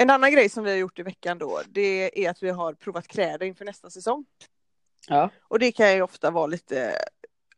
[0.00, 2.74] En annan grej som vi har gjort i veckan då, det är att vi har
[2.74, 4.24] provat kläder inför nästa säsong.
[5.08, 5.30] Ja.
[5.42, 6.94] Och det kan ju ofta vara lite,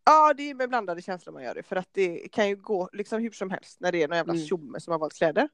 [0.04, 2.90] ja det är med blandade känslor man gör det, för att det kan ju gå
[2.92, 4.46] liksom hur som helst när det är någon jävla Mm.
[4.46, 5.48] tjomme som har valt kläder.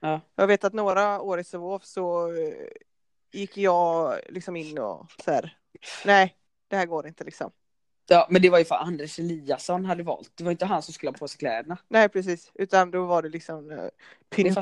[0.00, 0.20] Ja.
[0.34, 2.54] Jag vet att några år i Sävehof så eh,
[3.32, 5.58] gick jag liksom in och så här,
[6.04, 6.36] nej,
[6.68, 7.50] det här går inte liksom.
[8.06, 10.30] Ja, men det var ju för Anders Eliasson hade valt.
[10.34, 11.78] Det var inte han som skulle ha på sig kläderna.
[11.88, 13.92] Nej precis, utan då var det liksom eh, Det
[14.30, 14.54] pin,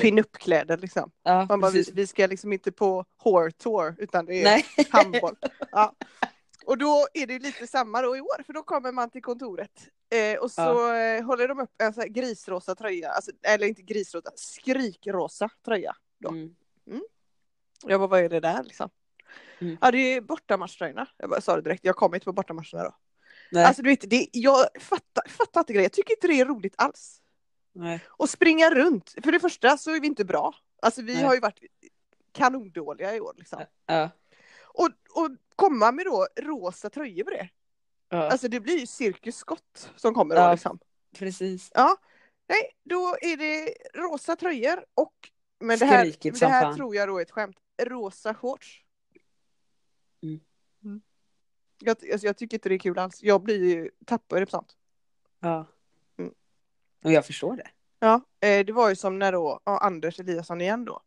[0.00, 1.10] pin-up-kläder liksom.
[1.22, 4.64] ja, Man bara, vi, vi ska liksom inte på whore tour utan det är Nej.
[4.90, 5.36] handboll.
[5.72, 5.94] Ja.
[6.66, 9.88] Och då är det lite samma då i år, för då kommer man till kontoret.
[10.10, 13.82] Eh, och så eh, håller de upp en så här grisrosa tröja, alltså, eller inte
[13.82, 15.96] grisrosa, skrikrosa tröja.
[16.18, 16.28] Då.
[16.28, 16.54] Mm.
[17.86, 18.90] Jag bara, vad är det där liksom?
[19.60, 19.78] Mm.
[19.80, 21.06] Ja det är bortamatchtröjorna.
[21.16, 22.96] Jag bara sa det direkt, jag kommer inte på bortamatcherna då.
[23.50, 23.64] Nej.
[23.64, 26.74] Alltså du vet, det, jag fattar, fattar inte grejen, jag tycker inte det är roligt
[26.78, 27.22] alls.
[27.72, 28.04] Nej.
[28.08, 30.54] Och springa runt, för det första så är vi inte bra.
[30.82, 31.24] Alltså vi Nej.
[31.24, 31.58] har ju varit
[32.32, 33.62] kanondåliga i år liksom.
[33.86, 34.10] Ja.
[34.64, 37.48] Och, och komma med då rosa tröjor på det.
[38.08, 38.30] Ja.
[38.30, 40.52] Alltså det blir ju Cirkus Scott som kommer då Ja.
[40.52, 40.78] liksom.
[41.18, 41.70] precis.
[41.74, 41.96] Ja,
[42.48, 45.14] nej, då är det rosa tröjor och
[45.60, 47.56] men det här, Skrikigt det här tror jag då är ett skämt.
[47.82, 48.82] Rosa shorts.
[50.26, 50.40] Mm.
[50.84, 51.00] Mm.
[51.78, 53.22] Jag, alltså, jag tycker inte det är kul alls.
[53.22, 54.76] Jag blir ju tappare på sånt.
[55.40, 55.66] Ja.
[56.18, 56.32] Mm.
[57.04, 57.68] Och jag förstår det.
[57.98, 61.02] Ja, eh, det var ju som när då ja, Anders Eliasson igen då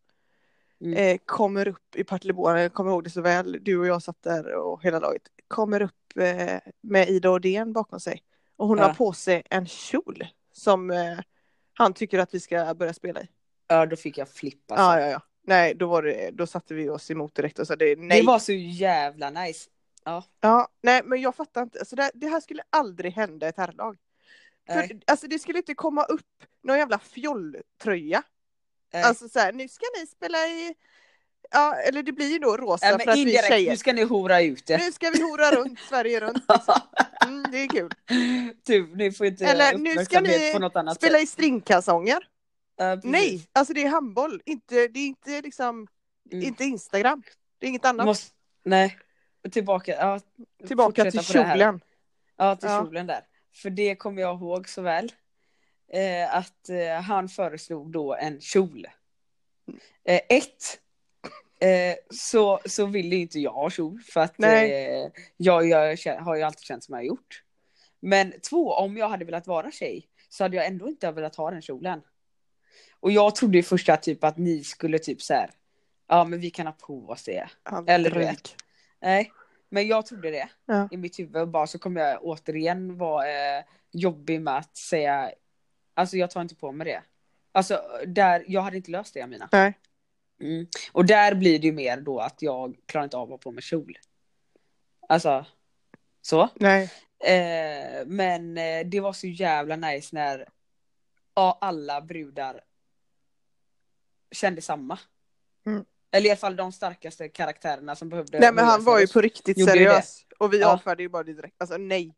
[0.82, 0.94] Mm.
[0.98, 4.22] eh, kommer upp i Partilleborna, jag kommer ihåg det så väl, du och jag satt
[4.24, 8.24] där och hela laget, kommer upp eh, med Ida Odén bakom sig.
[8.56, 8.84] Och hon Ja.
[8.88, 11.20] har på sig en kjol som eh,
[11.74, 13.28] han tycker att vi ska börja spela i.
[13.68, 14.76] Ja, då fick jag flippa.
[14.76, 15.00] alltså.
[15.00, 15.22] Ja, ja, ja.
[15.50, 18.22] Nej, då, var det, då satte vi oss emot direkt och sa det, nej.
[18.22, 19.70] Det var så jävla nice.
[20.04, 20.24] Ja.
[20.42, 21.80] Ja, nej, men jag fattar inte.
[21.80, 23.98] Alltså, det, det här skulle aldrig hända ett herrlag.
[24.72, 26.26] För, alltså, det skulle inte komma upp
[26.64, 28.24] någon jävla fjolltröja.
[28.94, 29.04] Nej.
[29.04, 30.74] Alltså så här, nu ska ni spela i,
[31.52, 33.72] ja, eller det blir ju då rosa Ja, för att vi indirekt, tjejer.
[33.72, 34.78] nu ska ni hora ut det.
[34.78, 36.44] Nu ska vi hora runt Sverige runt.
[36.54, 36.82] Liksom.
[37.28, 37.92] Mm, det är kul.
[38.66, 41.24] typ, ni får inte Eller nu ska ni på något annat Spela sätt.
[41.24, 42.28] i stringkalsonger.
[42.80, 43.00] Ja.
[43.04, 44.42] Nej, alltså det är handboll.
[44.46, 45.88] Inte, det är inte liksom,
[46.32, 46.46] Mm.
[46.46, 47.24] inte Instagram.
[47.60, 48.06] Det är inget annat.
[48.06, 48.98] Måste, nej,
[49.52, 49.92] tillbaka.
[49.92, 50.20] Ja,
[50.68, 51.82] Tillbaka till kjolen.
[52.38, 52.84] Ja, till Ja.
[52.84, 53.22] kjolen där.
[53.56, 55.12] För det kommer jag ihåg så väl.
[55.94, 58.88] Eh, att eh, han föreslog då en kjol.
[60.04, 60.80] Eh, ett,
[61.60, 64.50] eh, så, så ville inte jag ha kjol för att eh,
[65.38, 67.44] jag, jag har ju alltid känt som jag har gjort.
[68.00, 71.52] Men två, om jag hade velat vara tjej så hade jag ändå inte velat ha
[71.52, 72.02] den kjolen.
[73.00, 75.52] Och jag trodde ju först att, typ, att ni skulle typ så här.
[76.08, 77.50] ja men vi kan ha på oss det.
[77.88, 78.56] Eller du vet.
[79.02, 79.32] Nej,
[79.70, 80.88] men jag trodde det Ja.
[80.92, 81.36] i mitt huvud.
[81.36, 85.32] Och bara så kommer jag återigen vara eh, jobbig med att säga,
[85.94, 87.04] alltså jag tar inte på mig det.
[87.52, 89.50] Alltså där, jag hade inte löst det jag mina.
[89.52, 89.74] Nej.
[90.42, 90.68] Mm.
[90.92, 93.52] Och där blir det ju mer då att jag klarar inte av att ha på
[93.52, 93.98] mig kjol.
[95.08, 95.46] Alltså,
[96.22, 96.50] så.
[96.56, 96.92] Nej.
[97.20, 100.46] Eh, men eh, det var så jävla nice när
[101.36, 102.62] ja, alla brudar
[104.32, 105.00] kände samma.
[105.66, 105.86] Mm.
[106.12, 109.22] Eller i alla fall de starkaste karaktärerna som behövde Nej men han var ju på
[109.22, 110.26] riktigt seriös.
[110.40, 110.74] Och vi Ja.
[110.74, 111.56] avfärdade ju bara det direkt.
[111.58, 112.16] Alltså nej.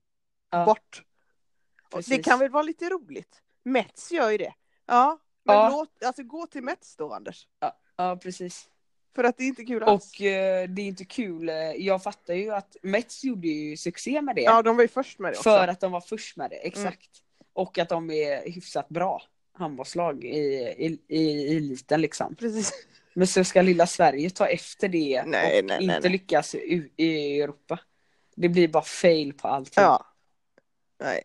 [0.50, 1.04] Ja, Bort.
[1.92, 2.26] Och det precis.
[2.26, 3.42] kan väl vara lite roligt.
[3.64, 4.54] Mets gör ju det.
[4.86, 5.20] Ja.
[5.44, 5.70] Men Ja.
[5.70, 7.48] låt, alltså gå till Mets då Anders.
[7.98, 8.68] Ja, precis.
[9.16, 10.12] För att det är inte kul alls.
[10.20, 11.50] Och eh, det är inte kul.
[11.50, 14.42] eh, Jag fattar ju att Mets gjorde ju succé med det.
[14.42, 15.50] Ja de var ju först med det också.
[15.50, 17.10] för att de var först med det, exakt.
[17.54, 19.22] Och att de är hyfsat bra
[19.54, 20.38] handbollslag i,
[20.78, 22.36] i, i eliten liksom.
[22.36, 22.74] Precis.
[23.14, 26.12] Men så ska lilla Sverige ta efter det Nej, och nej, inte nej.
[26.12, 27.80] lyckas i, i Europa.
[28.36, 29.84] Det blir bara fail på allting.
[29.84, 30.06] Ja.
[31.00, 31.24] Nej.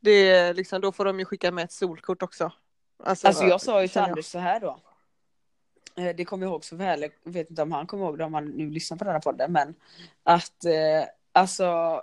[0.00, 2.52] Det är liksom, då får de ju skicka med ett solkort också.
[3.04, 4.00] Alltså jag sa ju till.
[4.00, 4.80] Anders så här då.
[5.96, 8.24] Eh, Det kommer jag ihåg så väl, jag vet inte om han kommer ihåg det
[8.24, 9.74] om han nu lyssnar på den här podden, men
[10.22, 12.02] att eh, alltså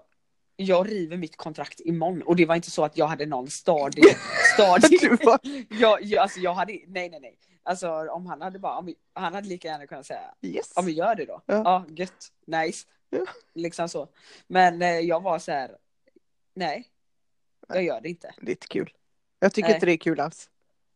[0.56, 4.04] jag river mitt kontrakt imorgon och det var inte så att jag hade någon stadig,
[4.54, 5.00] stadig
[5.70, 7.38] jag, jag, alltså jag hade, nej nej nej.
[7.64, 10.74] Alltså om han hade bara, om han hade lika gärna kunnat säga, Yes.
[10.76, 11.42] ja men gör det då.
[11.46, 11.62] Ja.
[11.66, 12.88] Ja, gött, nice.
[13.10, 13.26] Ja.
[13.56, 14.08] Liksom så.
[14.48, 15.78] Men eh, jag var så här,
[16.56, 16.88] nej.
[17.68, 18.34] Jag gör det inte.
[18.42, 18.94] Det är inte kul.
[19.40, 19.76] Jag tycker Nej.
[19.76, 20.50] inte det är kul alls.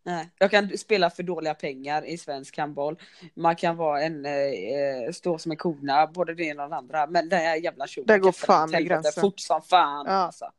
[0.08, 0.30] Nej.
[0.38, 3.00] Jag kan spela för dåliga pengar i svensk handboll.
[3.34, 7.08] Man kan vara en, eh, stå som en kona, både det ena och det andra.
[7.08, 9.22] Men den här jävla kjolen Där går fan helvete gränsen.
[9.22, 10.06] Fort som fan.
[10.10, 10.14] Ja.
[10.14, 10.52] Alltså.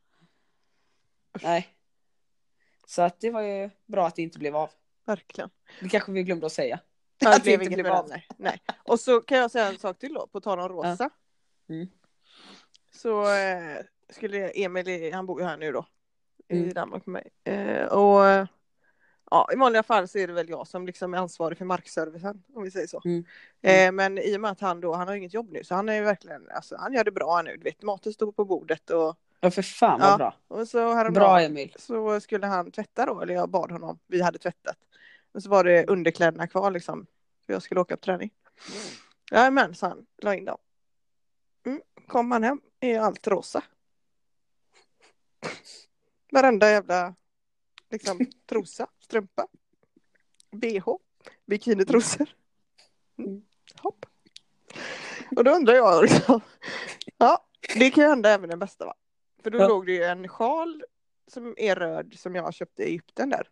[1.43, 1.69] Nej.
[2.87, 4.71] Så att det var ju bra att det inte blev av.
[5.05, 5.51] Verkligen.
[5.81, 6.81] Det kanske vi glömde att säga.
[7.19, 8.09] Ja, Att det inte blev av.
[8.09, 8.27] Nej.
[8.37, 8.61] nej.
[8.85, 11.11] Och så kan jag säga en sak till då, på tal om rosa.
[11.69, 11.89] Mm.
[12.95, 13.79] Så eh,
[14.11, 15.87] skulle Emil, i- han bor ju här nu då,
[16.49, 16.73] i Mm.
[16.75, 17.13] Danmark med
[17.45, 17.55] mig.
[17.55, 18.47] Eh, och
[19.31, 22.43] ja, i vanliga fall så är det väl jag som liksom är ansvarig för markservicen
[22.55, 23.03] om vi säger så.
[23.05, 23.25] Mm.
[23.63, 25.89] Eh, men i och med att han då, han har inget jobb nu så han
[25.89, 27.57] är ju verkligen, alltså han gör det bra nu.
[27.57, 30.17] Du vet, maten står på bordet och, Ja för fan vad Ja.
[30.17, 30.35] bra.
[30.49, 31.75] och så häromdagen Bra Emil.
[31.79, 34.77] så skulle han tvätta då, eller jag bad honom, vi hade tvättat.
[35.33, 37.07] Och så var det underkläderna kvar liksom,
[37.47, 38.31] för jag skulle åka på träning.
[39.31, 40.59] Jajamän, sa han, la in dem.
[41.67, 41.81] Mm.
[42.07, 43.63] Kom han hem, är allt rosa.
[46.33, 47.15] Varenda jävla
[47.91, 49.47] liksom trosa, strumpa,
[50.51, 50.89] bh,
[51.47, 52.29] bikinitrosor.
[53.19, 53.43] Mm.
[53.81, 54.07] Hopp.
[55.37, 56.41] Och då undrar jag liksom,
[57.19, 57.45] ja,
[57.75, 58.95] det kan ju hända även den bästa va?
[59.43, 59.69] För då Ja.
[59.69, 60.83] låg det ju en sjal
[61.27, 63.49] som är röd som jag köpte i Egypten där.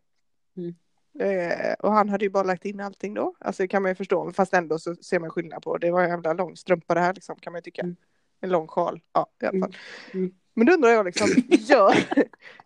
[0.57, 0.75] Mm.
[1.19, 3.35] Eh, och han hade ju bara lagt in allting då.
[3.41, 5.79] Alltså det kan man ju förstå, fast ändå så ser man skillnad på.
[5.79, 7.83] Det var en jävla lång strumpa det här liksom kan man ju tycka.
[7.83, 7.97] Mm.
[8.41, 9.61] En lång sjal, ja i alla Mm.
[9.73, 9.77] fall.
[10.15, 10.35] Mm.
[10.55, 11.95] Men då undrar jag liksom, gör,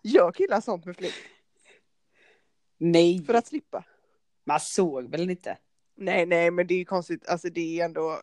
[0.01, 1.13] gör killar sånt med flit?
[2.83, 3.83] Nej, För att slippa?
[4.43, 5.57] man såg väl inte?
[5.95, 7.27] Nej, nej, men det är ju konstigt.
[7.29, 8.21] Alltså det är ändå.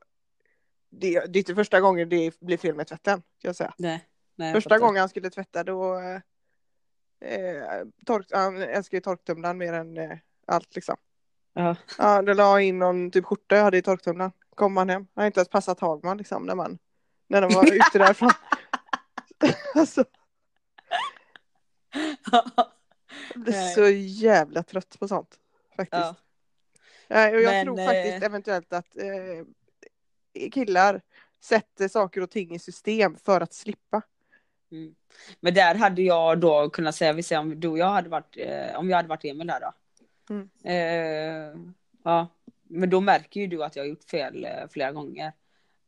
[0.90, 3.19] Det, det är inte första gången det blir fel med tvätten.
[3.20, 3.75] Kan jag säga.
[3.78, 4.08] Nej.
[4.37, 4.81] Nej Första fattar.
[4.81, 5.99] gången han skulle tvätta då.
[7.20, 10.96] Eh, tork, han älskar ju torktumlaren mer än eh, allt liksom.
[11.52, 11.76] Ja.
[11.99, 14.32] Ja, då la in någon typ skjorta jag hade i torktumlaren.
[14.55, 15.06] Kom han hem.
[15.14, 16.78] Han har inte ens passat Hagman liksom när man.
[17.28, 18.31] När de var ute därifrån.
[19.75, 20.05] alltså,
[23.35, 23.75] jag Nej.
[23.75, 23.89] så
[24.25, 25.39] jävla trött på sånt.
[25.77, 26.03] Faktiskt.
[26.03, 26.15] ja.
[27.09, 31.01] Nej, och jag Men, tror eh, faktiskt eventuellt att eh, killar
[31.41, 34.03] sätter saker och ting i system för att slippa.
[34.71, 34.95] Mm.
[35.41, 38.37] Men där hade jag då kunnat säga, vi säger om du och jag hade varit,
[38.37, 39.73] eh, om jag hade varit Emil där då.
[40.31, 40.51] Mm.
[40.65, 41.61] Eh,
[42.05, 42.29] ja,
[42.63, 45.33] men då märker ju du att jag har gjort fel eh, flera gånger.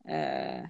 [0.08, 0.64] Eh,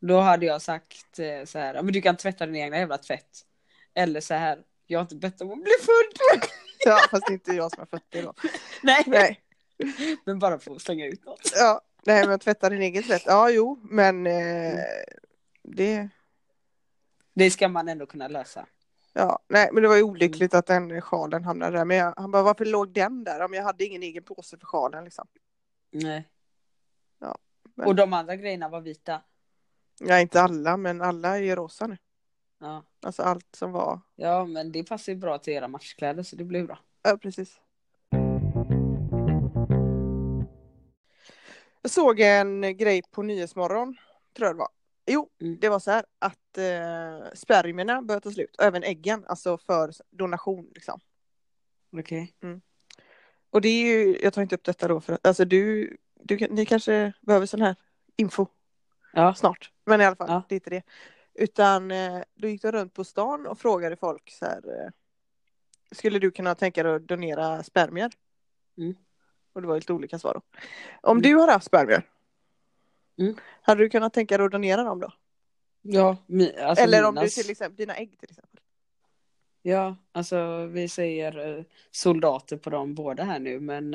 [0.00, 3.46] då hade jag sagt så här, "Ja, men du kan tvätta din egna jävla tvätt.
[3.94, 6.48] Eller så här, jag har inte bett om att bli född.
[6.86, 8.34] Ja, fast det är inte jag som har fött det då.
[8.82, 9.40] Nej, Nej,
[10.24, 11.52] men bara för att slänga ut något.
[11.54, 13.22] ja, nej men tvätta din egen tvätt.
[13.26, 14.78] Ja, jo, men eh,
[15.62, 16.08] det.
[17.34, 18.66] Det ska man ändå kunna lösa.
[19.12, 21.84] Ja, nej, men det var ju olyckligt att den sjalen hamnade där.
[21.84, 23.40] Men jag, han bara, varför låg den där?
[23.44, 25.26] Om jag hade ingen egen påse för sjalen liksom.
[25.92, 26.28] Nej.
[27.18, 27.38] Ja,
[27.74, 29.22] men- Och de andra grejerna var vita.
[30.00, 31.96] Ja, inte alla, men alla är rosa nu.
[32.64, 32.82] Ja.
[33.02, 34.00] Alltså allt som var.
[34.16, 36.78] ja, men det passar ju bra till era matchkläder så det blir bra.
[37.02, 37.60] Ja, precis.
[41.82, 43.96] Jag såg en grej på Nyhetsmorgon,
[44.36, 44.68] tror jag det var.
[45.06, 45.58] Jo, Mm.
[45.60, 49.90] det var så här att eh, spermierna börjar ta slut, och även äggen, alltså för
[50.10, 51.00] donation liksom.
[51.98, 52.32] Okej.
[53.50, 56.36] Och det är ju, jag tar inte upp detta då för att, alltså du, du
[56.50, 57.76] ni kanske behöver sån här
[58.16, 58.46] info
[59.12, 59.34] Ja.
[59.34, 59.70] snart.
[59.84, 60.42] Men i alla fall, Ja.
[60.48, 60.82] det är inte det.
[61.34, 64.80] Utan eh, då gick jag runt på stan och frågade folk så här.
[64.84, 64.90] Eh,
[65.92, 68.12] skulle du kunna tänka dig att donera spermier?
[68.78, 68.94] Mm.
[69.52, 70.40] Och det var lite olika svar då.
[71.02, 71.22] Om Mm.
[71.22, 72.02] du hade haft spermier.
[73.18, 73.36] Mm.
[73.62, 75.12] Hade du kunnat tänka dig att donera dem då?
[75.82, 76.16] Ja,
[76.62, 78.60] alltså Eller om du till exempel, dina ägg till exempel.
[79.62, 83.94] Ja, alltså vi säger eh, soldater på dem båda här nu, men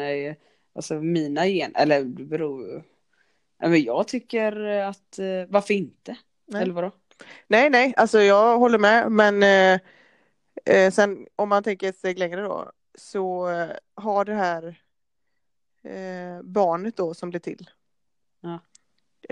[0.74, 2.84] alltså mina gen, eller det beror
[3.58, 6.18] men jag tycker att, varför inte?
[6.46, 6.62] Nej.
[6.62, 6.92] Eller vadå?
[7.48, 9.12] Nej, nej, alltså jag håller med.
[9.12, 9.80] Men eh,
[10.66, 12.72] eh, sen om man tänker ett steg längre då.
[12.96, 14.82] Så eh, har det här
[15.84, 17.70] eh, barnet då som blir till.
[18.42, 18.60] Ja.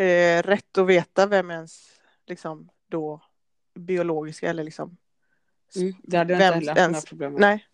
[0.04, 3.22] Eh, rätt att veta vem ens liksom då
[3.74, 4.98] biologiska eller liksom.
[5.76, 7.42] Mm, det hade Vem inte ens- problem med.
[7.42, 7.68] Nej.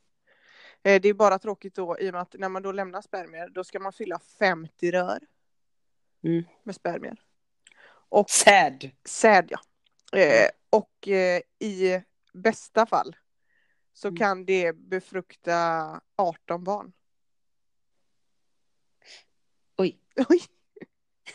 [0.83, 3.49] Eh, det är bara tråkigt då i och med att när man då lämnar spermier
[3.49, 5.19] då ska man fylla 50 rör.
[6.23, 6.43] Mm.
[6.63, 7.21] Med spermier.
[8.09, 8.91] Och Säd!
[9.05, 9.59] Säd ja.
[10.15, 12.01] Eh, och eh, i
[12.33, 13.15] bästa fall
[13.93, 14.17] så Mm.
[14.17, 16.93] kan det befrukta 18 barn.
[19.77, 19.99] Oj.
[20.29, 20.39] Oj,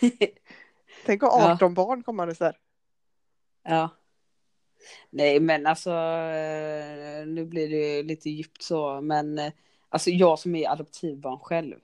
[1.06, 1.52] tänk att Ja.
[1.52, 2.58] 18 barn kommer det så här.
[3.62, 3.90] Ja.
[5.10, 9.52] Nej men alltså, eh, nu blir det lite djupt så, men eh,
[9.88, 11.80] alltså jag som är adoptivbarn själv.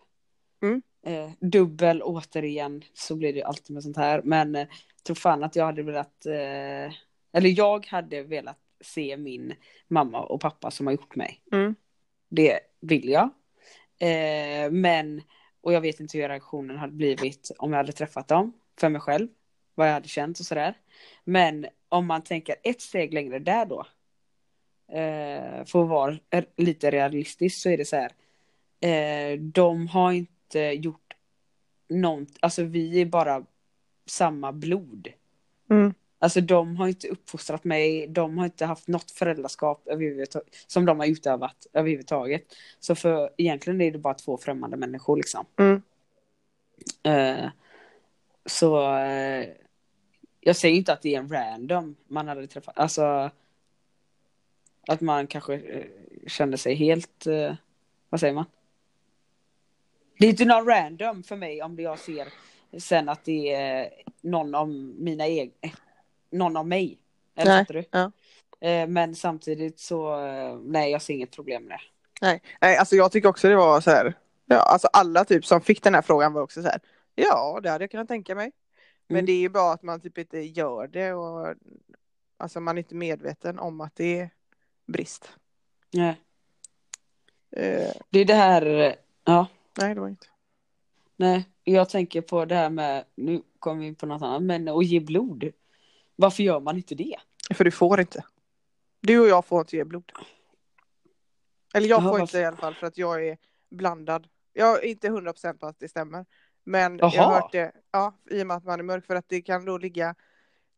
[0.62, 0.82] Mm.
[1.06, 4.68] Eh, dubbel återigen så blir det ju alltid med sånt här, men eh,
[5.06, 6.94] tror fan att jag hade velat, eh,
[7.32, 9.54] eller jag hade velat se min
[9.88, 11.40] mamma och pappa som har gjort mig.
[11.52, 11.74] Mm.
[12.28, 13.30] Det vill jag.
[13.98, 15.22] Eh, men,
[15.60, 19.00] och jag vet inte hur reaktionen hade blivit om jag hade träffat dem för mig
[19.00, 19.28] själv.
[19.74, 20.74] Vad jag hade känt och sådär.
[21.24, 23.86] Men om man tänker ett steg längre där då.
[24.88, 26.18] Eh, för att vara
[26.56, 28.12] lite realistisk så är det så här.
[28.80, 31.14] Eh, de har inte gjort
[31.88, 33.44] något, alltså vi är bara
[34.06, 35.08] samma blod.
[35.70, 35.94] Mm.
[36.18, 39.88] Alltså de har inte uppfostrat mig, de har inte haft något föräldraskap
[40.66, 42.54] som de har utövat överhuvudtaget.
[42.80, 45.46] Så för egentligen är det bara två främmande människor liksom.
[45.56, 45.82] Mm.
[47.02, 47.50] Eh,
[48.46, 49.48] så eh,
[50.40, 53.30] jag säger inte att det är en random man hade träffat, alltså
[54.88, 55.86] att man kanske eh,
[56.26, 57.26] kände sig helt,
[58.08, 58.44] vad säger man?
[60.24, 62.28] Det är inte någon random för mig om jag ser
[62.78, 63.90] sen att det är
[64.20, 65.52] någon av mina egna,
[66.30, 66.98] någon av mig.
[67.36, 67.84] Eller Nej, du?
[67.90, 68.12] ja.
[68.68, 71.82] Eh, Men samtidigt så, eh, nej jag ser inget problem med det.
[72.26, 74.14] Nej, nej, alltså jag tycker också det var så här.
[74.46, 76.80] Ja, alltså alla typ som fick den här frågan var också så här.
[77.14, 78.52] Ja, det hade jag kunnat tänka mig.
[79.08, 79.26] Men Mm.
[79.26, 81.54] det är ju bara att man typ inte gör det och
[82.36, 84.30] alltså man är inte medveten om att det är
[84.86, 85.32] brist.
[85.92, 86.20] Nej.
[87.56, 88.92] Eh, Det är det här, eh,
[89.24, 89.46] ja,
[89.78, 90.26] nej, det var inte.
[91.16, 94.68] nej, jag tänker på det här med, nu kommer vi in på något annat, men
[94.68, 95.52] att ge blod.
[96.16, 97.16] Varför gör man inte det?
[97.54, 98.24] För du får inte.
[99.00, 100.12] Du och jag får inte ge blod.
[101.74, 102.22] Eller jag Jaha, får varför?
[102.22, 103.38] inte i alla fall för att jag är
[103.70, 104.28] blandad.
[104.52, 106.26] Jag är inte hundra procent på att det stämmer.
[106.64, 107.24] Men jag Jaha.
[107.26, 109.06] har hört det, ja, i och med att man är mörk.
[109.06, 110.14] För att det kan då ligga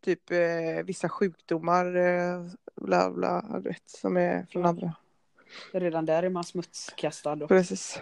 [0.04, 0.38] typ eh,
[0.84, 4.92] vissa sjukdomar, eh, bla bla, du vet, som är från andra.
[5.72, 7.48] Redan där är man smutskastad då.
[7.48, 8.00] Precis.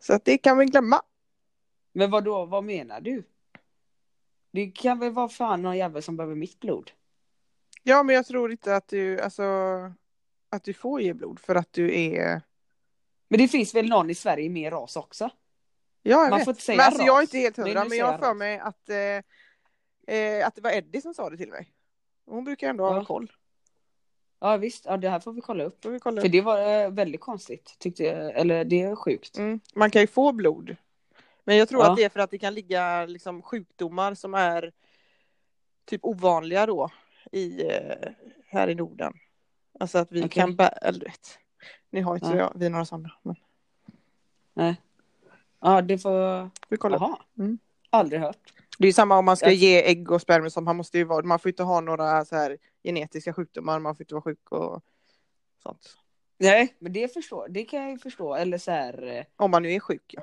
[0.00, 1.02] Så att det kan vi glömma.
[1.92, 3.22] Men vad då, vad menar du?
[4.52, 6.90] Det kan väl vara fan någon jävel som behöver mitt blod?
[7.82, 9.42] Ja, men jag tror inte att du, alltså,
[10.50, 12.40] att du får ge blod för att du är
[13.28, 15.30] Men det finns väl någon i Sverige min ras också?
[16.02, 16.44] Ja, jag Man vet.
[16.44, 18.58] får inte säga men alltså, jag är inte helt hundra, men jag har för mig
[18.58, 21.72] att, eh, eh, att det var Eddie som sa det till mig.
[22.26, 23.04] Hon brukar ändå ha Ja.
[23.04, 23.32] koll.
[24.40, 25.82] Ja visst, ja, det här får vi kolla upp.
[25.82, 26.32] Får vi kolla För upp.
[26.32, 28.30] det var eh, väldigt konstigt, tyckte jag.
[28.36, 29.38] Eller det är sjukt.
[29.38, 29.60] Mm.
[29.74, 30.76] Man kan ju få blod.
[31.44, 31.90] Men jag tror Ja.
[31.90, 34.72] att det är för att det kan ligga liksom, sjukdomar som är
[35.84, 36.90] typ ovanliga då
[37.32, 38.08] i, eh,
[38.46, 39.12] här i Norden.
[39.80, 40.30] Alltså att vi Okej.
[40.30, 41.38] kan bära, eller du vet.
[41.90, 42.36] Ni har inte Ja.
[42.36, 43.12] jag, vi några sådana.
[43.22, 43.36] Men
[44.54, 44.80] Nej.
[45.60, 46.50] Ja, det får...
[46.68, 46.98] vi kollar.
[46.98, 47.18] Jaha.
[47.38, 47.58] Mm.
[47.90, 48.52] Aldrig hört.
[48.80, 50.98] Det är ju samma om man ska Jag- ge ägg och spermier som man måste
[50.98, 51.26] ju vara.
[51.26, 53.78] Man får inte ha några så här genetiska sjukdomar.
[53.78, 54.82] Man får inte vara sjuk och
[55.62, 55.96] sånt.
[56.38, 58.34] Nej, men det förstår, det kan jag ju förstå.
[58.34, 60.02] Eller så här, eh, Om man nu är sjuk.
[60.16, 60.22] Ja.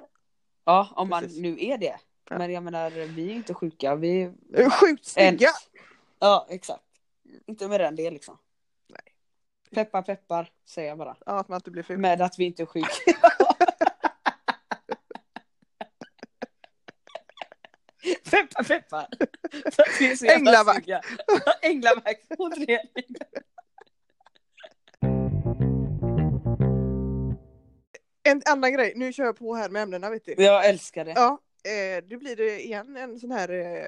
[0.66, 1.42] ja, om man Precis.
[1.42, 1.96] nu är det.
[2.30, 2.38] Ja.
[2.38, 3.96] Men jag menar, vi är inte sjuka.
[3.96, 4.32] Vi...
[4.82, 5.50] Sjukt snygga!
[6.20, 6.84] Ja, exakt.
[7.48, 8.38] Inte med den det liksom.
[8.90, 9.02] Nej.
[9.72, 11.18] Peppar peppar, säger jag bara.
[11.26, 11.98] Ja, att man inte blir sjuk.
[12.00, 12.88] Med att vi inte är sjuka.
[18.32, 19.08] peppar peppar.
[20.36, 20.90] Änglavakt.
[21.62, 22.26] Änglavakt.
[22.38, 22.88] Återigen.
[28.24, 30.36] En annan grej, nu kör jag på här med ämnena vet du.
[30.38, 31.12] Jag älskar det.
[31.12, 33.86] Ja, eh, nu blir det igen en sån här eh,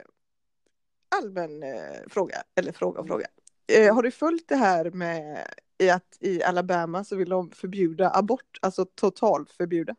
[1.09, 3.27] allmän eh, fråga, eller fråga och fråga.
[3.67, 8.11] Eh, har du följt det här med i att i Alabama så vill de förbjuda
[8.13, 9.95] abort, alltså totalt förbjuda?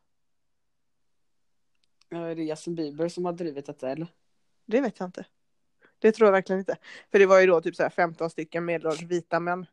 [2.08, 4.06] Ja, är det Justin Bieber som har drivit detta eller?
[4.70, 5.26] Det vet jag inte.
[5.98, 6.76] Det tror jag verkligen inte.
[7.10, 9.66] För det var ju då typ så här 15 stycken medelålders vita män.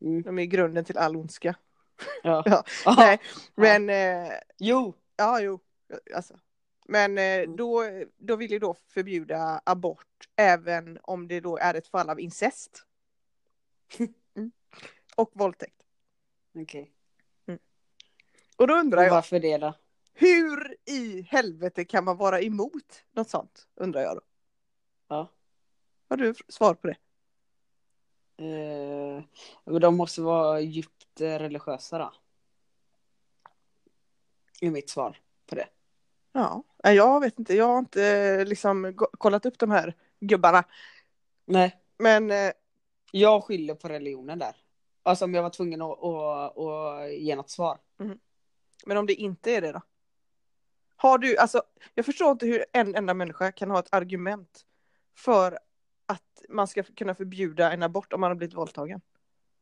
[0.00, 0.22] Mm.
[0.22, 1.54] De är grunden till all ondska.
[2.22, 2.42] Ja.
[2.84, 2.94] Ja.
[2.96, 3.20] Nej,
[3.54, 4.94] men eh, Jo.
[5.16, 5.60] Ja, jo.
[6.14, 6.38] Alltså.
[6.88, 7.56] Men eh, Mm.
[7.56, 7.82] då,
[8.18, 12.84] då vill ju då förbjuda abort även om det då är ett fall av incest.
[14.36, 14.52] Mm.
[15.16, 15.82] Och våldtäkt.
[16.54, 16.92] Okej.
[18.56, 19.74] Och då undrar Och jag, varför det då?
[20.20, 23.68] Hur i helvete kan man vara emot något sånt?
[23.74, 24.20] Undrar jag då.
[25.08, 25.28] Ja.
[26.08, 26.96] Har du svar på det?
[28.44, 32.12] Eh, de måste vara djupt eh, religiösa då.
[34.60, 35.68] Är mitt svar på det.
[36.32, 37.54] Ja, jag vet inte.
[37.56, 40.64] Jag har inte eh, liksom kollat upp de här gubbarna.
[41.44, 41.76] Nej.
[41.98, 42.52] Men eh,
[43.12, 44.56] Jag skyller på religionen där.
[45.02, 47.78] Alltså om jag var tvungen att, att, att ge något svar.
[48.86, 49.80] Men om det inte är det då?
[51.02, 51.62] Har du, alltså,
[51.94, 54.60] jag förstår inte hur en enda människa kan ha ett argument
[55.16, 55.58] för
[56.06, 59.00] att man ska kunna förbjuda en abort om man har blivit våldtagen.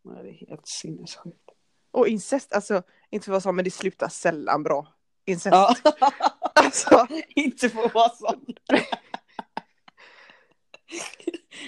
[0.04, 1.50] Nej, det är helt sinnessjukt.
[1.90, 4.94] Och incest, alltså, inte för vad som men det slutar sällan bra.
[5.24, 5.54] Incest.
[5.54, 5.74] Ja.
[6.54, 8.46] Alltså, inte för att vara sån.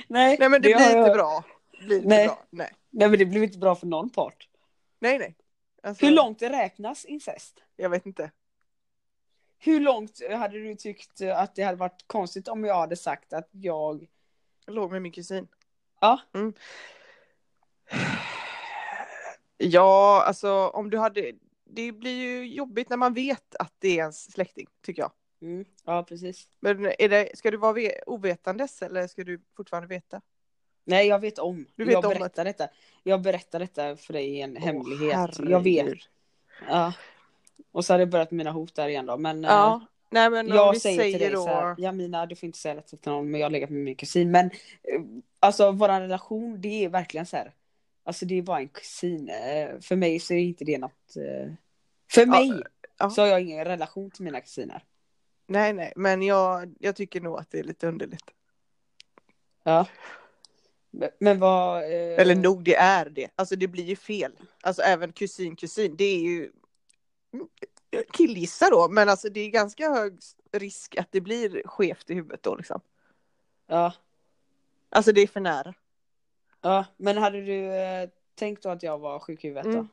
[0.09, 1.45] nej, nej men det, har blir jag- inte bra.
[1.81, 2.27] Det blir inte Nej.
[2.27, 2.45] bra.
[2.51, 4.49] Nej, Nej men det blev inte bra för någon part.
[4.99, 5.19] nej.
[5.19, 5.37] nej.
[5.83, 7.63] Alltså, Hur långt det räknas incest?
[7.77, 8.31] Jag vet inte.
[9.63, 13.49] Hur långt hade du tyckt att det hade varit konstigt om jag hade sagt att
[13.51, 14.09] jag...
[14.67, 15.49] Jag låg med min kusin.
[16.01, 16.21] Ja.
[16.35, 16.53] Mm.
[19.63, 21.33] Ja, alltså om du hade...
[21.65, 25.13] Det blir ju jobbigt när man vet att det är ens släkting, tycker jag.
[25.43, 26.49] Mm, ja precis.
[26.61, 30.21] Men är det, ska du vara ve- ovetandes eller ska du fortfarande veta?
[30.85, 31.67] Nej jag vet om.
[31.77, 32.69] Du vet jag om berättar detta.
[33.03, 35.15] Jag berättar detta för dig i en hemlighet.
[35.15, 35.51] herregud.
[35.51, 35.99] Jag vet.
[36.69, 36.93] Ja.
[37.73, 39.17] Och så har det börjat med mina hot där igen då.
[39.17, 41.43] Men eh, Ja, nej men jag vi säger, säger, till dig då.
[41.43, 43.81] så här, Jamina du får inte säga detta till någon men jag har legat med
[43.85, 44.31] min kusin.
[44.31, 45.01] Men eh,
[45.41, 47.53] alltså våran relation det är verkligen så här.
[48.05, 49.29] Alltså det är bara en kusin.
[49.29, 51.17] Eh, För mig så är inte det något.
[51.17, 51.53] eh,
[52.13, 52.63] För mig
[52.99, 53.11] ja.
[53.11, 54.85] så har jag ingen relation till mina kusiner.
[55.47, 58.25] Nej, nej, men jag, jag tycker nog att det är lite underligt.
[59.65, 59.87] Ja.
[60.91, 61.83] Men- Men vad.
[61.83, 63.29] eh, Eller nog, det är det.
[63.37, 64.33] Alltså det blir ju fel.
[64.61, 66.51] Alltså även kusin, kusin, det är ju
[67.91, 70.19] jag killgissar då, men alltså det är ganska hög
[70.53, 72.81] risk att det blir skevt i huvudet då liksom.
[73.67, 73.93] Ja.
[74.89, 75.75] Alltså det är för nära.
[76.61, 79.79] Ja, men hade du eh, tänkt då att jag var sjuk i huvudet då?
[79.79, 79.89] Mm.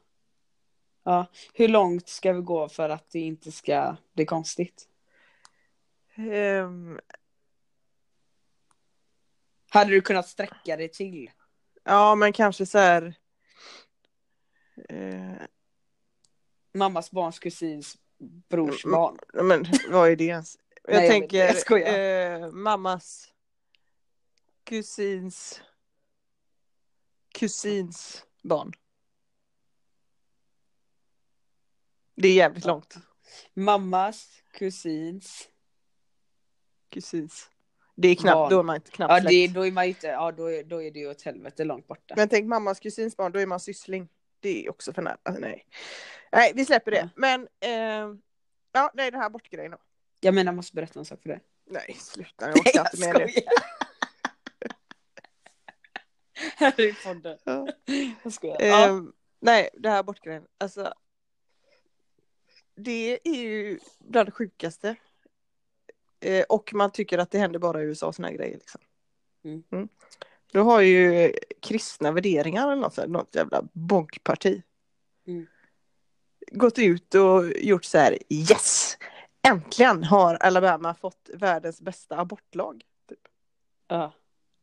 [1.03, 1.25] Ja.
[1.53, 4.89] Hur långt ska vi gå för att det inte ska bli konstigt?
[6.15, 6.99] Ehm,
[9.69, 11.31] Hade du kunnat sträcka dig till?
[11.83, 13.15] ja, men kanske så här.
[14.89, 15.31] eh,
[16.77, 17.97] Mammas barns kusins
[18.49, 19.17] brors Mm, barn.
[19.33, 20.57] men vad är det ens?
[20.83, 22.41] Jag Nej, jag vet tänker jag skojar.
[22.43, 23.33] eh, mammas
[24.63, 25.61] kusins
[27.33, 28.71] kusins barn.
[32.15, 32.71] Det är jävligt Ja.
[32.71, 32.95] långt.
[33.53, 35.47] Mammas kusins.
[36.89, 37.49] Kusins.
[37.95, 38.49] Det är knappt, Barn.
[38.49, 39.29] då är man inte knappt Ja, släkt.
[39.53, 41.87] det, då är man inte, ja då är, då är det ju åt helvete långt
[41.87, 42.13] borta.
[42.17, 44.09] Men tänk mammas kusins barn, då är man syssling.
[44.39, 45.17] Det är också för nära.
[45.39, 45.65] Nej.
[46.31, 46.97] Nej, vi släpper det.
[46.97, 47.09] Ja.
[47.15, 48.15] Men eh,
[48.71, 49.77] ja, nej, den här bortgrejen då.
[50.19, 51.39] Jag menar, jag måste berätta en sak för dig.
[51.65, 52.47] Nej, sluta.
[52.47, 53.43] Jag orkar inte med det.
[56.55, 57.37] Här är podden.
[57.43, 57.67] Ja.
[58.23, 58.57] Jag skojar.
[58.61, 58.87] Ja.
[58.87, 60.47] Ehm, nej, det här bortgrejen.
[60.57, 60.93] Alltså.
[62.75, 64.95] Det är ju bland det sjukaste.
[66.19, 68.57] Eh, och man tycker att det händer bara i USA såna här grejer.
[68.57, 68.81] Liksom.
[69.43, 69.89] Mm.
[70.51, 74.61] Då har ju kristna värderingar eller något, något jävla bonkparti.
[75.27, 75.47] Mm.
[76.51, 78.17] Gått ut och gjort så här.
[78.29, 78.97] Yes!
[79.47, 82.83] Äntligen har Alabama fått världens bästa abortlag.
[83.09, 83.19] Typ.
[83.87, 84.11] ja.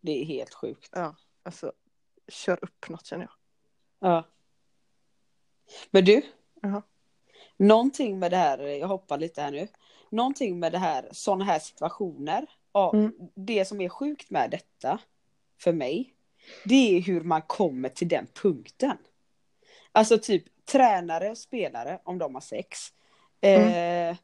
[0.01, 0.91] Det är helt sjukt.
[0.93, 1.73] Ja, alltså
[2.29, 3.33] kör upp något känner jag.
[4.11, 4.25] Ja.
[5.91, 6.23] Men du.
[6.63, 6.83] Jaha.
[7.57, 9.69] Någonting med det här, jag hoppar lite här nu.
[10.11, 12.47] Någonting med det här, sådana här situationer.
[12.73, 13.13] Ja, Mm.
[13.35, 14.99] Det som är sjukt med detta,
[15.61, 16.15] för mig,
[16.65, 18.97] det är hur man kommer till den punkten.
[19.97, 22.93] Alltså typ tränare och spelare, om de har sex.
[23.41, 24.17] Eh,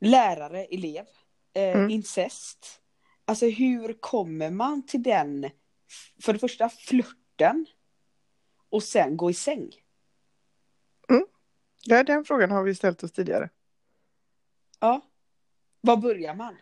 [0.00, 1.06] lärare, elev.
[1.52, 1.90] Eh, Mm.
[1.90, 2.80] Incest.
[3.24, 5.50] Alltså hur kommer man till den,
[6.22, 7.66] för det första flörten.
[8.68, 9.70] Och sen gå i säng.
[11.84, 13.50] Ja, den frågan har vi ställt oss tidigare.
[14.80, 15.00] Ja.
[15.80, 16.56] Var börjar man?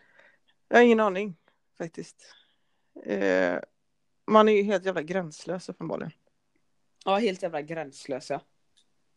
[0.67, 1.35] Jag har ingen aning
[1.77, 2.35] faktiskt.
[3.03, 3.59] Eh,
[4.27, 6.11] man är ju helt jävla gränslös uppenbarligen.
[7.09, 8.41] Ja, helt jävla gränslösa.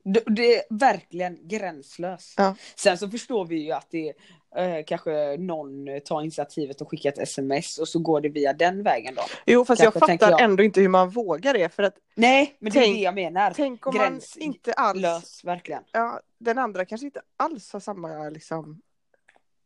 [0.05, 2.35] Det, det är verkligen gränslös.
[2.37, 2.55] Ja.
[2.75, 4.13] Sen så förstår vi ju att det
[4.57, 8.83] eh, kanske någon tar initiativet och skickar ett sms och så går det via den
[8.83, 9.23] vägen då.
[9.47, 10.41] Jo, fast Kanske, jag fattar jag.
[10.41, 11.69] ändå inte hur man vågar det.
[11.75, 13.53] För att Nej, men det är det jag menar.
[13.57, 15.01] tänk om Gräns- man inte alls...
[15.03, 15.83] Lös, verkligen.
[15.93, 18.83] Ja, den andra kanske inte alls har samma liksom,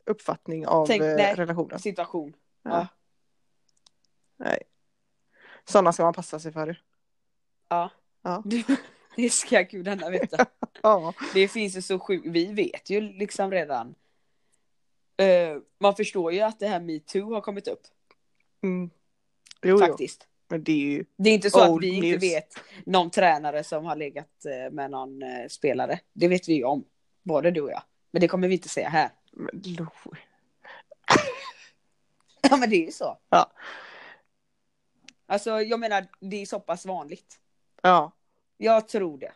[0.07, 1.35] uppfattning av Tänk- eh, nej.
[1.35, 1.79] relationen.
[1.79, 2.33] Situation.
[2.63, 2.71] Ja.
[2.71, 2.87] Ja.
[4.37, 4.63] Nej.
[5.65, 6.81] Sådana ska man passa sig för.
[7.69, 7.91] Ja.
[8.27, 8.43] Ja.
[9.17, 10.47] Det ska gudarna veta.
[10.83, 11.15] Ja.
[11.35, 13.95] Det finns ju så sjukt, vi vet ju liksom redan.
[15.17, 17.81] Eh, man förstår ju att det här metoo har kommit upp.
[18.63, 18.91] Mm.
[19.63, 20.27] Jo, jo, faktiskt.
[20.49, 21.05] men det är ju...
[21.17, 22.23] Det är inte så att vi inte news.
[22.23, 26.01] vet någon tränare som har legat eh, med någon eh, spelare.
[26.13, 26.85] Det vet vi ju om.
[27.23, 27.83] Både du och jag.
[28.11, 29.11] Men det kommer vi inte säga här.
[29.33, 29.87] men, lo-
[32.51, 33.19] Ja men det är ju så.
[33.29, 33.53] Ja.
[35.27, 37.41] Alltså jag menar det är så pass vanligt.
[37.83, 38.13] Ja.
[38.57, 39.33] Jag tror det.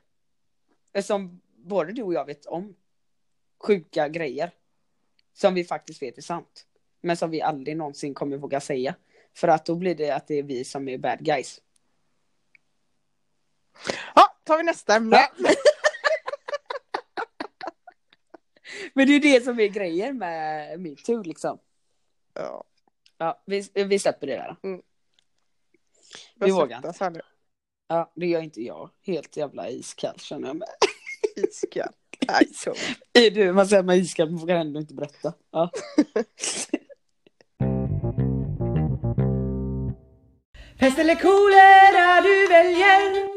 [0.93, 2.77] Eftersom både du och jag vet om
[3.59, 4.51] sjuka grejer.
[5.33, 6.67] Som vi faktiskt vet är sant.
[7.01, 8.95] Men som vi aldrig någonsin kommer våga säga.
[9.35, 11.61] För att då blir det att det är vi som är bad guys.
[14.15, 15.17] ja, tar vi nästa ämne.
[15.17, 15.51] Ja.
[18.95, 21.59] Men det är ju det som är grejen med metoo liksom.
[22.35, 22.65] Ja.
[23.19, 24.57] Ja, vi, vi släpper det där.
[24.63, 24.83] Mm.
[26.35, 27.21] Vi vågar nu.
[27.93, 28.91] Ja, det gör inte jag.
[29.03, 30.69] Helt jävla iskall känner jag mig.
[31.37, 31.93] Iskall.
[32.29, 32.75] Nej, så.
[33.13, 35.35] Är du, man säger man är iskall men vågar ändå inte berätta.
[35.51, 35.71] Ja.
[40.79, 43.31] Pest eller kolera du väljer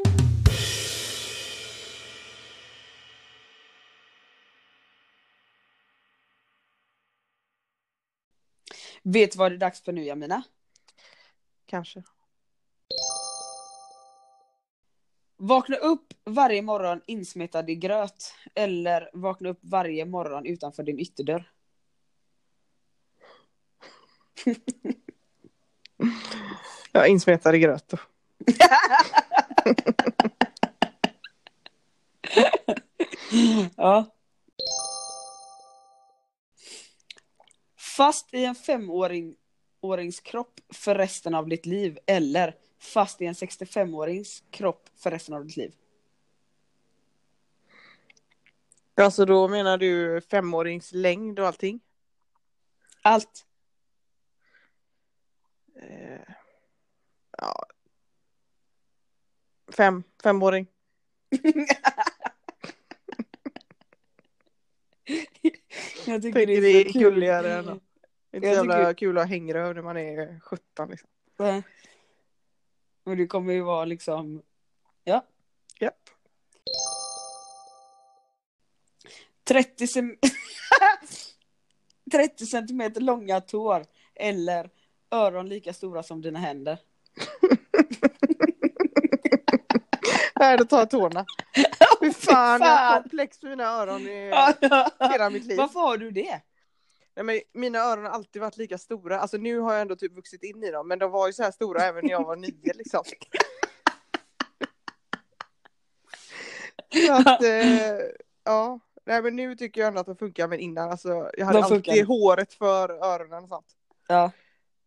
[9.02, 10.42] Vet du vad det är dags för nu Jamina?
[11.66, 12.02] Kanske.
[15.44, 18.34] Vakna upp varje morgon insmetad i gröt.
[18.54, 21.50] Eller vakna upp varje morgon utanför din ytterdörr.
[26.92, 27.96] Ja, insmetad i gröt då.
[33.76, 34.04] Ja.
[37.96, 39.36] Fast i en femåring
[39.80, 45.34] årings kropp för resten av ditt liv eller fast i en 65-årings kropp för resten
[45.34, 45.74] av ditt liv.
[48.94, 51.80] Alltså då menar du femårings längd och allting?
[53.02, 53.46] Allt.
[55.82, 56.20] Eh,
[57.38, 57.66] ja.
[59.76, 60.66] Fem, femåring.
[66.06, 67.02] Jag tycker Tänker det är så kul.
[67.02, 70.40] gulligare än det är inte så jävla tycker- kul att ha hängröv när man är
[70.40, 71.08] 17 liksom.
[71.38, 71.62] Nej.
[73.04, 74.42] Och det kommer ju vara liksom,
[75.04, 75.24] ja.
[75.80, 76.10] Japp.
[79.44, 80.16] 30, cm
[82.12, 84.70] 30 centimeter långa tår eller
[85.10, 86.78] öron lika stora som dina händer.
[90.40, 91.24] Nej, då tar jag tårna.
[92.00, 94.32] Fy fan, jag har komplex för mina öron i
[95.12, 95.56] hela mitt liv.
[95.56, 96.40] Varför har du det?
[97.16, 99.20] Nej, men mina öron har alltid varit lika stora.
[99.20, 101.42] Alltså nu har jag ändå typ vuxit in i dem, men de var ju så
[101.42, 103.02] här stora även när jag var nio liksom.
[107.06, 107.98] Så att, eh,
[108.44, 108.80] ja.
[109.06, 112.06] Nej men nu tycker jag ändå att de funkar, men innan alltså, jag hade alltid
[112.06, 113.66] håret för öronen och sånt.
[114.08, 114.30] Ja.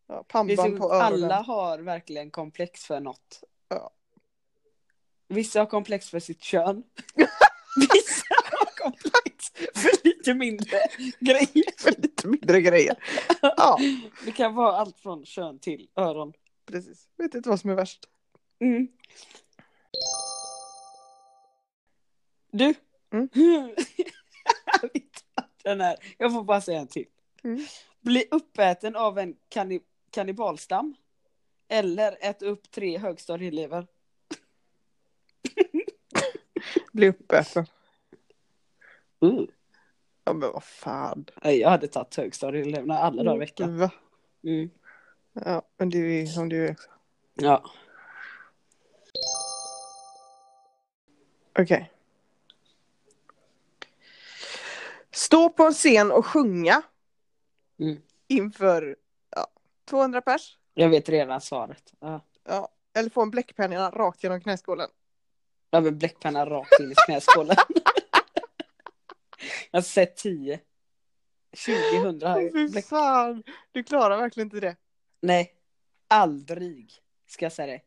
[0.07, 1.23] Ja, pannband på öronen.
[1.23, 3.43] alla har verkligen komplex för något.
[3.69, 3.91] Ja.
[5.27, 6.83] Vissa har komplex för sitt kön.
[7.75, 10.79] Vissa har komplex för lite mindre
[11.19, 11.63] grejer.
[11.81, 12.95] För lite mindre grejer.
[13.41, 13.77] Ja,
[14.25, 16.33] Det kan vara allt från kön till öron.
[16.65, 17.07] precis.
[17.17, 18.05] Vet inte vad som är värst.
[18.59, 18.87] Mm.
[22.51, 22.73] Du.
[23.13, 23.29] Mm.
[24.81, 25.97] Jag vet att Den här.
[26.17, 27.05] Jag får bara säga en till.
[27.43, 27.65] Mm.
[28.01, 30.95] Bli uppäten av en kanni- kannibalstam.
[31.67, 33.87] Eller äta upp tre högstadieelever.
[36.93, 37.65] Bli uppäten.
[39.25, 39.43] Uh.
[40.27, 41.25] Ja men vad fan.
[41.41, 43.77] Jag hade tagit högstadieeleverna alla dagar i veckan.
[43.77, 43.91] Va?
[44.43, 44.69] Mm.
[45.33, 46.89] Ja, men du är som du också.
[47.35, 47.63] Ja.
[51.59, 51.91] Okej.
[55.11, 56.81] Stå på en scen och sjunga.
[57.79, 57.97] Mm.
[58.27, 58.95] Inför
[59.35, 59.47] ja,
[59.89, 60.57] 200 pers.
[60.73, 61.93] Jag vet redan svaret.
[61.99, 62.21] Ja.
[62.43, 62.69] Ja.
[62.93, 64.89] Eller få en bläckpenna rakt genom knäskålen.
[65.69, 67.55] Jag vill bläckpenna rakt in i knäskålen.
[69.71, 70.60] jag har sett 10.
[71.65, 73.43] 2000 har jag Fy fan.
[73.71, 74.75] Du klarar verkligen inte det.
[75.21, 75.53] Nej.
[76.08, 76.93] Aldrig.
[77.27, 77.82] Ska jag säga det.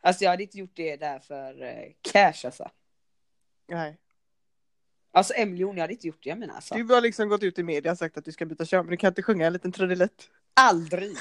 [0.00, 2.70] Alltså jag hade inte gjort det där för eh, cash alltså.
[3.68, 3.98] Nej.
[5.12, 6.74] Alltså en miljon, jag hade inte gjort det jag menar alltså.
[6.74, 8.90] Du har liksom gått ut i media och sagt att du ska byta kön men
[8.90, 10.30] du kan inte sjunga en liten trudelutt.
[10.54, 11.16] Aldrig.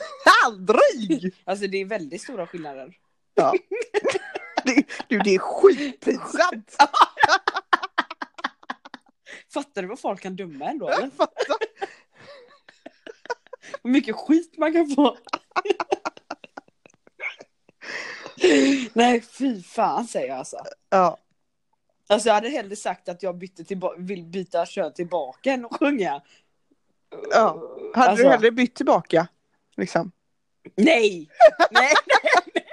[0.46, 1.36] Aldrig!
[1.44, 2.98] Alltså det är väldigt stora skillnader.
[3.34, 3.54] Ja.
[4.66, 6.76] Det, du det är skitpinsamt.
[9.56, 11.10] Fattar du vad folk kan döma ändå eller?
[13.84, 15.18] Hur mycket skit man kan få.
[18.94, 20.58] Nej fy fan säger jag alltså.
[20.90, 21.18] Ja.
[22.08, 25.78] Alltså jag hade hellre sagt att jag bytte tillba- vill byta kön tillbaka än att
[25.80, 26.22] sjunga.
[27.32, 27.78] Ja.
[27.96, 29.28] Hade Alltså, du hellre bytt tillbaka?
[29.78, 30.12] Liksom.
[30.76, 31.30] Nej!
[31.72, 32.66] nej, nej, nej.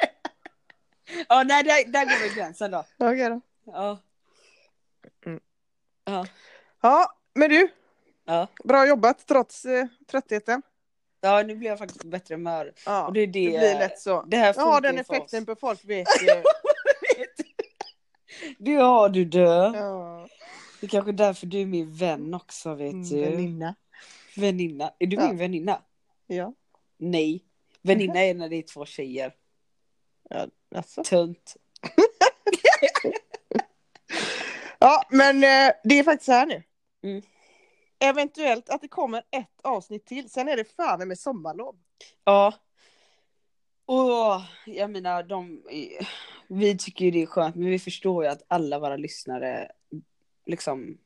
[1.29, 2.85] Ja nej där, där går väl gränsen då.
[2.99, 3.40] Okej då.
[3.64, 3.99] Ja.
[5.27, 5.40] Mm.
[6.05, 6.27] Ja.
[6.83, 7.68] Ja, men du.
[8.25, 8.47] Ja.
[8.64, 10.62] Bra jobbat trots eh, tröttheten.
[11.21, 12.73] ja nu blir jag faktiskt på bättre humör.
[12.87, 14.23] Ja, Och det är det det, blir lätt så.
[14.23, 16.42] Det här Ja, den effekten på folk vet ju.
[18.59, 19.73] Det har du dö.
[19.75, 20.29] Ja.
[20.81, 23.21] Det är kanske är därför du är min vän också vet Mm, du.
[23.21, 23.75] Väninna.
[24.37, 24.92] Väninna.
[24.99, 25.27] Är du Ja.
[25.29, 25.83] min väninna?
[26.27, 26.53] Ja.
[26.97, 27.45] Nej.
[27.83, 29.35] Väninna är när det är två tjejer.
[30.31, 31.05] ja alltså.
[31.05, 31.57] Tunt.
[34.79, 36.62] Ja, men eh, det är faktiskt så här nu.
[37.03, 37.23] Mm.
[37.99, 41.77] Eventuellt att det kommer ett avsnitt till, sen är det fan med sommarlov.
[42.25, 42.55] Ja.
[43.87, 45.62] Och jag menar, de,
[46.49, 49.71] vi tycker ju det är skönt, men vi förstår ju att alla våra lyssnare,
[50.47, 50.99] liksom,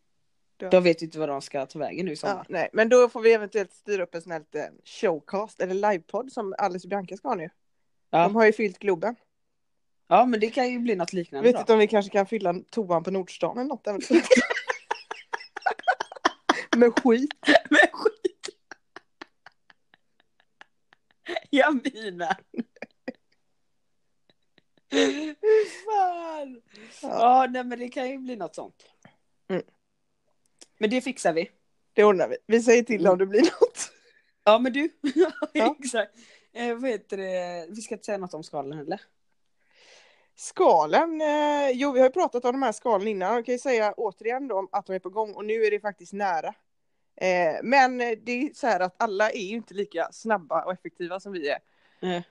[0.59, 0.71] Ja.
[0.71, 2.35] de vet ju inte vad de ska ta vägen nu i sommar.
[2.37, 5.75] Ja, nej, men då får vi eventuellt styra upp en sån här liten showcast eller
[5.75, 7.51] livepodd som Alice och Bianca ska ha nu.
[8.11, 8.23] Ja.
[8.23, 9.17] De har ju fyllt Globen.
[10.09, 11.61] Ja, men det kan ju bli något liknande vet då.
[11.61, 13.87] inte om vi kanske kan fylla toan på Nordstan eller något.
[16.77, 17.31] Med skit.
[17.71, 18.49] Men skit!
[21.51, 22.37] Jag menar.
[25.85, 26.63] Fan!
[27.03, 28.87] Ja, nej, men det kan ju bli något sånt.
[29.49, 29.63] Mm.
[30.79, 31.51] Men det fixar vi.
[31.93, 32.37] Det ordnar vi.
[32.47, 33.13] Vi säger till Mm.
[33.13, 33.93] om det blir något.
[34.45, 34.89] Ja, men du.
[35.55, 35.77] Ja.
[35.81, 36.13] Exakt.
[36.53, 37.67] Eh, vad heter det?
[37.69, 39.01] Vi ska inte säga något om skalen heller.
[40.35, 43.35] Skalen, eh, jo vi har ju pratat om de här skalen innan.
[43.35, 45.81] Jag kan ju säga återigen då att de är på gång och nu är det
[45.81, 46.55] faktiskt nära.
[47.17, 51.21] Eh, men det är så här att alla är ju inte lika snabba och effektiva
[51.21, 51.59] som vi är.
[52.01, 52.23] Eh.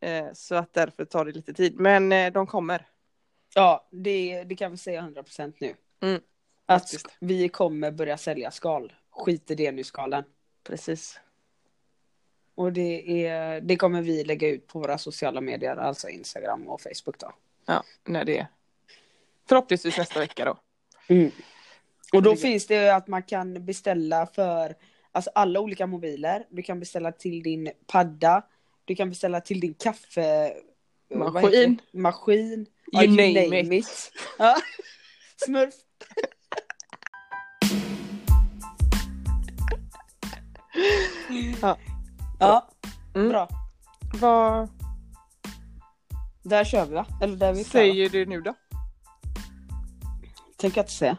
[0.00, 1.80] Eh, så att därför tar det lite tid.
[1.80, 2.86] Men eh, de kommer.
[3.54, 5.74] Ja, det, det kan vi säga 100% nu.
[6.00, 6.20] Mm,
[6.66, 7.16] att faktiskt.
[7.20, 8.92] vi kommer börja sälja skal.
[9.10, 10.24] Skit i det nu skalen.
[10.62, 11.20] Precis.
[12.54, 16.80] Och det, är, det kommer vi lägga ut på våra sociala medier, alltså Instagram och
[16.80, 17.32] Facebook då.
[17.66, 18.46] Ja, när det är.
[19.48, 20.58] Förhoppningsvis nästa vecka då.
[22.12, 24.74] Och då finns det att man kan beställa för
[25.12, 26.44] alltså alla olika mobiler.
[26.50, 28.42] Du kan beställa till din padda.
[28.84, 30.52] Du kan beställa till din kaffe...
[31.08, 31.32] vad
[31.92, 32.66] Maskin.
[32.92, 34.12] Ja, You name it.
[34.38, 34.56] Ja.
[35.44, 35.74] Smurf.
[41.62, 41.78] Ja.
[42.40, 42.68] Ja,
[43.14, 43.28] Mm.
[43.28, 43.48] bra.
[44.14, 44.68] Vad
[46.42, 47.06] Där kör vi va?
[47.22, 48.54] Eller där är vi säger du nu då?
[50.56, 51.16] Tänker jag inte säga.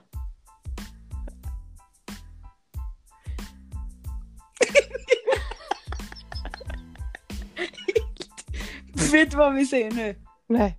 [9.11, 10.15] Vet du vad vi säger nu?
[10.49, 10.77] Nej.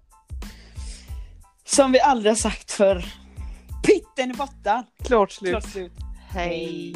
[1.65, 3.05] Som vi aldrig har sagt för
[3.87, 4.85] Pitten i botten.
[5.05, 5.51] Klart slut.
[5.51, 5.93] Klart slut.
[6.29, 6.95] Hej.